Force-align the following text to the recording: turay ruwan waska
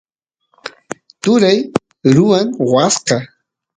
turay 1.21 1.57
ruwan 2.15 2.45
waska 2.71 3.17